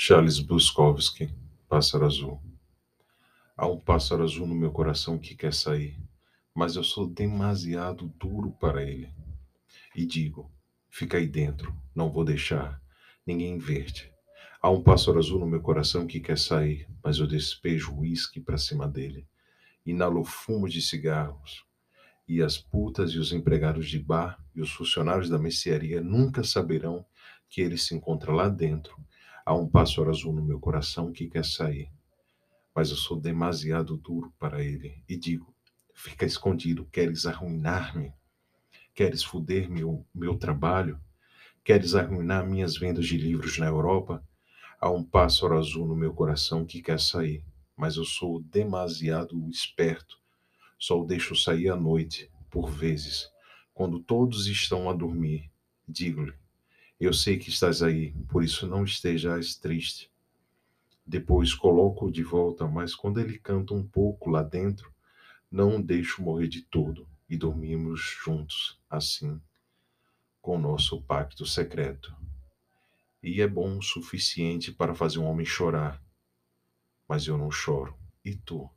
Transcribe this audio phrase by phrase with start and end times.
[0.00, 1.28] Charles Bukowski,
[1.68, 2.40] Pássaro Azul.
[3.56, 5.98] Há um pássaro azul no meu coração que quer sair,
[6.54, 9.12] mas eu sou demasiado duro para ele.
[9.96, 10.52] E digo:
[10.88, 12.80] fica aí dentro, não vou deixar
[13.26, 14.08] ninguém ver-te.
[14.62, 18.56] Há um pássaro azul no meu coração que quer sair, mas eu despejo uísque para
[18.56, 19.26] cima dele.
[19.84, 21.64] Inalo fumo de cigarros.
[22.28, 27.04] E as putas e os empregados de bar e os funcionários da mercearia nunca saberão
[27.50, 28.96] que ele se encontra lá dentro
[29.48, 31.90] Há um pássaro azul no meu coração que quer sair,
[32.74, 35.54] mas eu sou demasiado duro para ele e digo:
[35.94, 38.12] fica escondido, queres arruinar-me?
[38.94, 41.00] Queres foder meu, meu trabalho?
[41.64, 44.22] Queres arruinar minhas vendas de livros na Europa?
[44.78, 47.42] Há um pássaro azul no meu coração que quer sair,
[47.74, 50.18] mas eu sou demasiado esperto.
[50.78, 53.30] Só o deixo sair à noite, por vezes,
[53.72, 55.50] quando todos estão a dormir.
[55.88, 56.34] Digo-lhe:
[57.00, 60.10] eu sei que estás aí, por isso não estejas triste.
[61.06, 64.92] Depois coloco-o de volta, mas quando ele canta um pouco lá dentro,
[65.50, 69.40] não o deixo morrer de todo e dormimos juntos, assim,
[70.42, 72.14] com nosso pacto secreto.
[73.22, 76.02] E é bom o suficiente para fazer um homem chorar.
[77.08, 77.96] Mas eu não choro.
[78.24, 78.68] E tu?